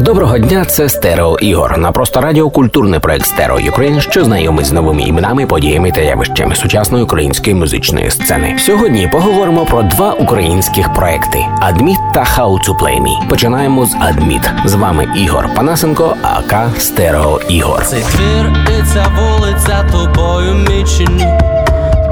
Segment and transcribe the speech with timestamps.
[0.00, 1.78] Доброго дня, це Стерео Ігор.
[1.78, 6.54] На просто радіо культурний проект Stereo Ukraine, що знайомить з новими іменами, подіями та явищами
[6.54, 8.56] сучасної української музичної сцени.
[8.58, 13.28] Сьогодні поговоримо про два українських проекти: Адміт та How to Play Me.
[13.28, 14.50] Починаємо з Адміт.
[14.64, 17.84] З вами Ігор Панасенко, aka Стерео Ігор.
[17.86, 21.26] Цей твір і ця вулиця тобою мічені.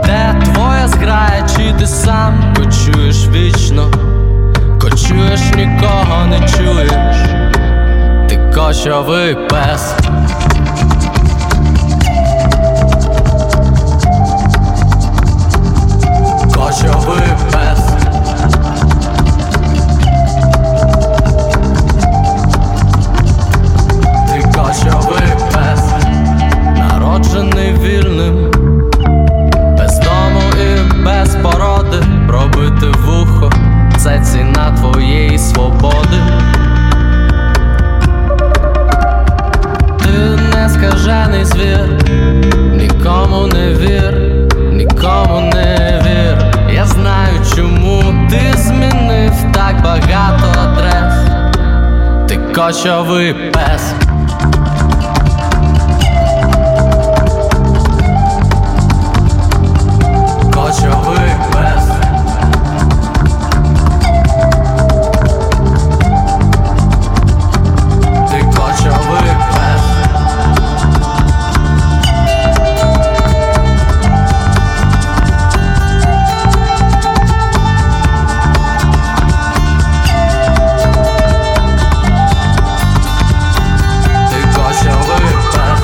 [0.06, 3.90] Де твоя зграя, чи ти сам кочуєш вічно,
[4.80, 7.27] кочуєш, нікого не чуєш,
[8.58, 9.94] ти кочовий пес.
[16.54, 17.27] Кочовий
[52.68, 53.34] Ти кочовий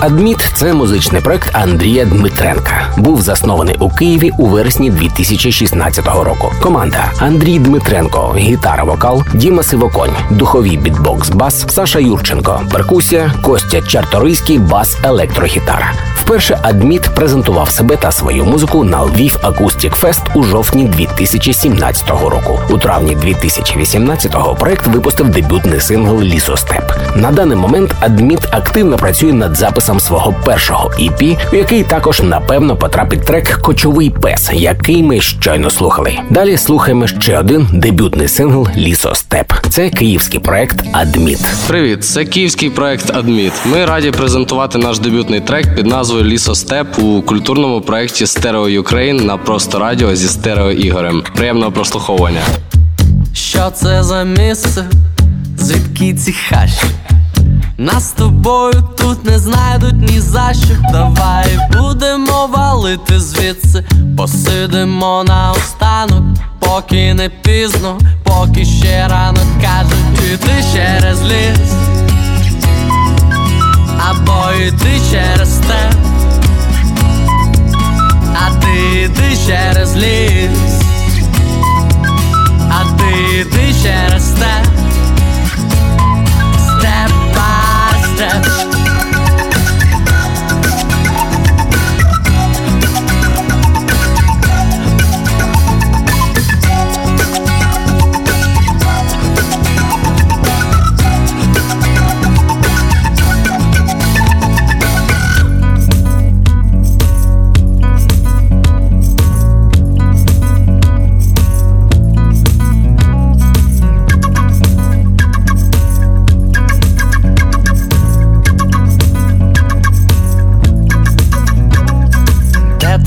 [0.04, 2.94] Адміт це музичний проект Андрія Дмитренка.
[2.96, 6.52] Був заснований у Києві у вересні 2016 року.
[6.62, 14.58] Команда Андрій Дмитренко, гітара, вокал, Діма Сивоконь, духові бітбокс, бас, Саша Юрченко, перкусія, Костя Чарторийський,
[14.58, 15.92] бас, електрогітара.
[16.24, 22.60] Вперше Адміт презентував себе та свою музику на Lviv Acoustic Fest у жовтні 2017 року.
[22.70, 26.92] У травні 2018-го проект випустив дебютний сингл Лісостеп.
[27.16, 32.76] На даний момент Адміт активно працює над записом свого першого EP, у який також напевно
[32.76, 36.18] потрапить трек Кочовий пес, який ми щойно слухали.
[36.30, 39.52] Далі слухаємо ще один дебютний сингл Лісостеп.
[39.68, 41.40] Це київський проект Адміт.
[41.68, 43.52] Привіт, це київський проект Адміт.
[43.66, 49.36] Ми раді презентувати наш дебютний трек під назвою Лісостеп у культурному проєкті Stereo Ukraine на
[49.36, 51.22] просто радіо зі стерео Ігорем.
[51.36, 52.40] Приємного прослуховування.
[53.32, 54.84] Що це за місце?
[55.58, 56.86] Звідки ці хащі?
[57.78, 60.74] Нас з тобою тут не знайдуть ні за що.
[60.92, 63.84] Давай будемо валити звідси,
[64.16, 66.24] посидимо на останок,
[66.58, 71.73] поки не пізно, поки ще рано кажуть, іди через ліс,
[79.96, 80.80] ліс,
[82.70, 84.53] а ти йди через степ.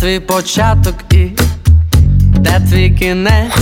[0.07, 1.27] Твій початок і
[2.39, 3.53] де твій кінець,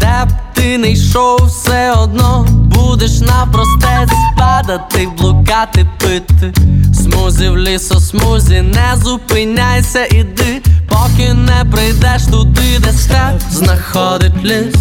[0.00, 4.12] де б ти не йшов, все одно будеш напростець.
[4.38, 6.52] Падати, блукати, пити.
[6.94, 14.74] Смузі в лісо, смузі, не зупиняйся, іди, поки не прийдеш туди, де степ знаходить ліс,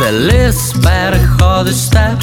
[0.00, 2.20] де ліс переходить степ,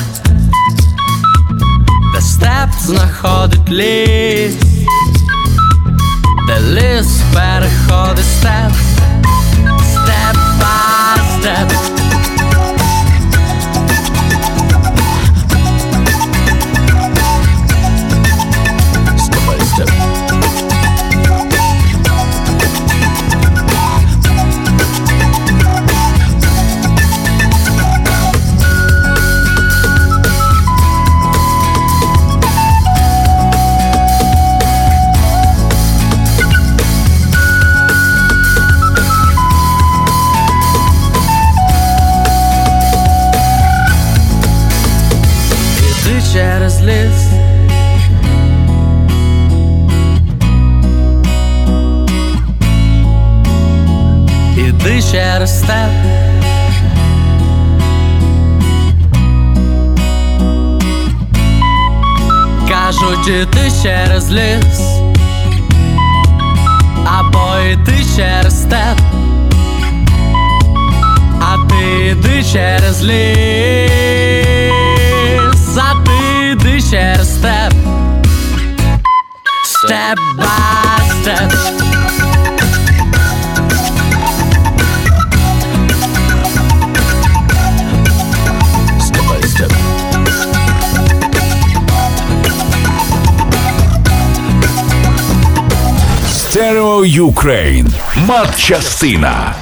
[2.15, 4.67] де степ знаходить ліс.
[6.47, 8.73] Де ліс переходить степ,
[9.81, 10.37] степ
[11.39, 11.96] степ.
[55.16, 55.90] через степ.
[62.68, 64.80] Кажуть, іти через ліс,
[67.04, 68.98] або йти через степ,
[71.40, 73.12] а ти йди через ліс,
[75.76, 77.72] а ти йди через степ.
[79.64, 80.46] Step by
[81.22, 81.50] step.
[81.50, 81.85] Step
[96.97, 97.87] Stereo Ukraine.
[98.27, 99.55] Матчастина.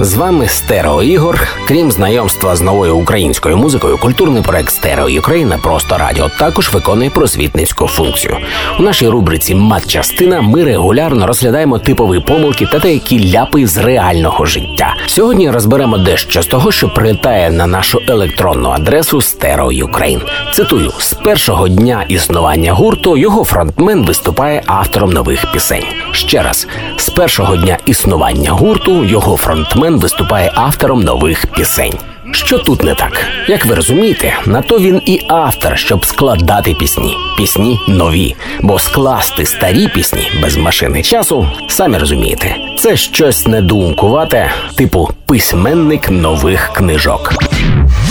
[0.00, 1.48] З вами Стерео Ігор.
[1.68, 7.86] Крім знайомства з новою українською музикою, культурний проект Stereo Ukraine просто радіо також виконує просвітницьку
[7.86, 8.36] функцію.
[8.80, 14.94] У нашій рубриці Матчастина ми регулярно розглядаємо типові помилки та деякі ляпи з реального життя.
[15.06, 20.20] Сьогодні розберемо дещо з того, що прилітає на нашу електронну адресу Stereo Ukraine.
[20.54, 25.84] Цитую: з першого дня існування гурту його фронтмен виступає автором нових пісень.
[26.12, 26.66] Ще раз,
[26.96, 31.94] з першого дня існування гурту його фронтмен виступає автором нових пісень.
[32.32, 33.26] Що тут не так?
[33.48, 37.16] Як ви розумієте, на то він і автор, щоб складати пісні.
[37.36, 38.36] Пісні нові.
[38.60, 46.70] Бо скласти старі пісні без машини часу, самі розумієте, це щось недоумкувате, типу письменник нових
[46.72, 47.34] книжок.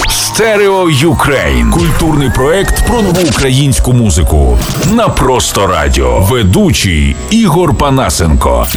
[0.10, 1.72] Stereo Ukraine.
[1.72, 4.58] Культурний проект про нову українську музику.
[4.94, 6.20] На просто радіо.
[6.20, 8.68] Ведучий Ігор Панасенко.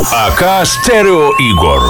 [0.00, 1.82] АК Стерео Ігор.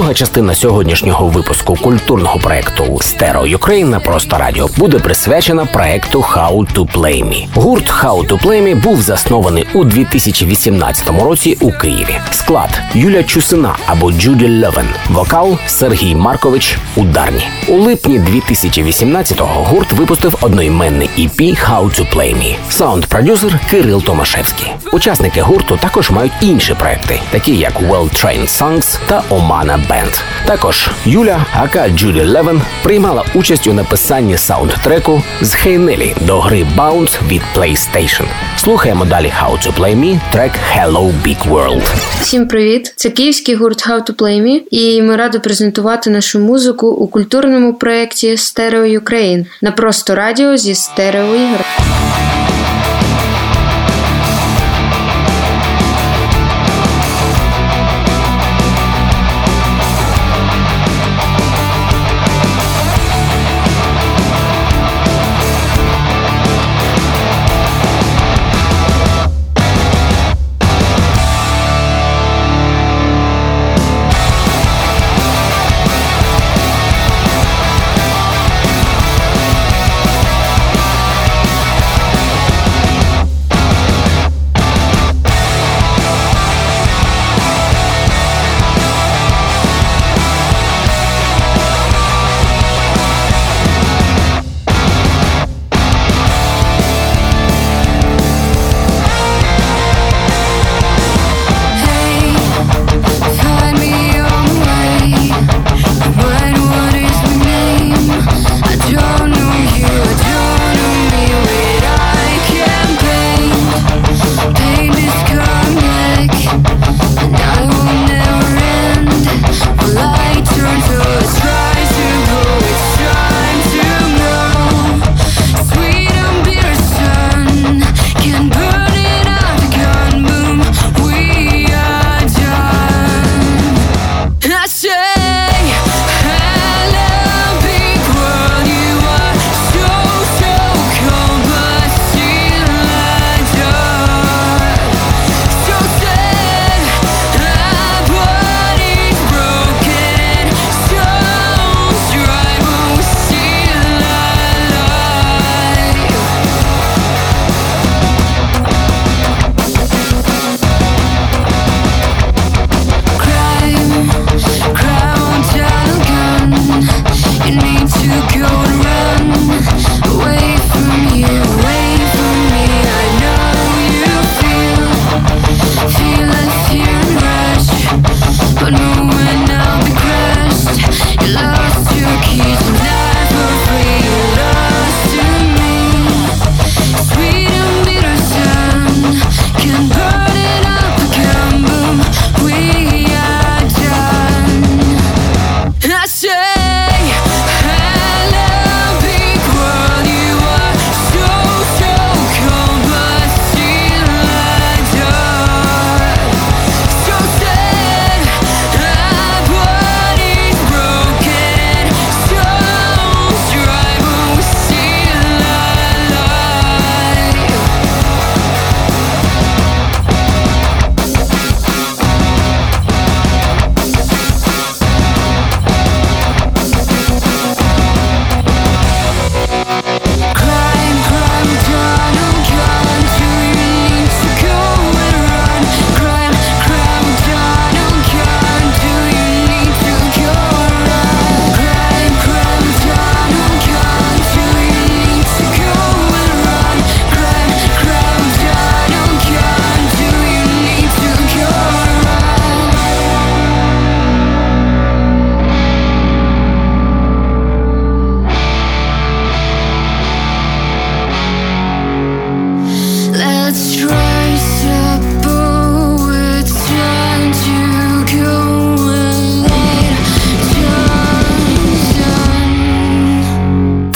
[0.00, 6.92] Друга частина сьогоднішнього випуску культурного проекту Stereo Ukraine просто радіо буде присвячена проекту How to
[6.96, 7.46] Play Me.
[7.54, 12.20] Гурт How to Play Me був заснований у 2018 році у Києві.
[12.30, 17.48] Склад Юля Чусина або Джуді Левен, вокал Сергій Маркович ударні.
[17.68, 22.54] У липні 2018-го гурт випустив одноіменний EP How to Play Me.
[22.70, 24.72] Саунд-продюсер Кирил Томашевський.
[24.92, 30.22] Учасники гурту також мають інші проекти, такі як Well Trained Songs та Омана Band.
[30.46, 37.18] Також Юля, aka Джуді Левен, приймала участь у написанні саундтреку з Heinali до гри Bounce
[37.28, 38.24] від PlayStation.
[38.56, 41.82] Слухаємо далі How to Play Me, трек Hello Big World.
[42.20, 42.92] Всім привіт!
[42.96, 47.74] Це київський гурт How to Play Me, і ми раді презентувати нашу музику у культурному
[47.74, 51.64] проєкті Stereo Ukraine на просто радіо зі стерео ігор.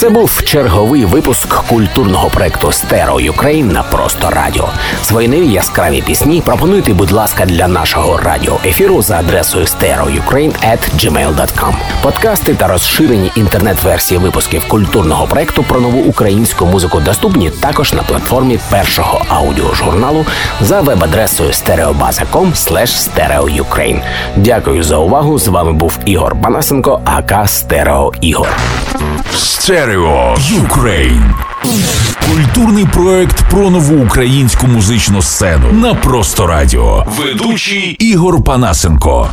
[0.04, 4.68] Це був черговий випуск культурного проекту Stereo Ukraine на просто радіо.
[5.02, 11.74] Свої нові яскраві пісні пропонуйте, будь ласка, для нашого радіоефіру за адресою stereoukraine.gmail.com.
[12.02, 18.58] Подкасти та розширені інтернет-версії випусків культурного проекту про нову українську музику доступні також на платформі
[18.70, 20.26] першого аудіожурналу
[20.60, 24.02] за веб-адресою stereobaza.com.
[24.36, 25.38] Дякую за увагу.
[25.38, 28.48] З вами був Ігор Панасенко, aka Стерео Ігор.
[29.94, 31.34] Stereo Ukraine.
[32.30, 37.06] Культурний проект про нову українську музичну сцену на просто радіо.
[37.18, 39.30] Ведучий Ігор Панасенко.